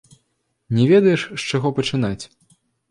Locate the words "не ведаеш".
0.79-1.21